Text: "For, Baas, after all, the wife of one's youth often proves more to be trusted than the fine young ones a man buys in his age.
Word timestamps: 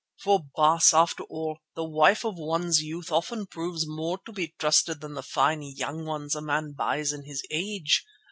"For, 0.19 0.43
Baas, 0.55 0.95
after 0.95 1.21
all, 1.25 1.59
the 1.75 1.83
wife 1.83 2.25
of 2.25 2.33
one's 2.35 2.81
youth 2.81 3.11
often 3.11 3.45
proves 3.45 3.85
more 3.87 4.17
to 4.25 4.31
be 4.31 4.55
trusted 4.57 4.99
than 4.99 5.13
the 5.13 5.21
fine 5.21 5.61
young 5.61 6.05
ones 6.07 6.35
a 6.35 6.41
man 6.41 6.71
buys 6.75 7.13
in 7.13 7.25
his 7.25 7.43
age. 7.51 8.03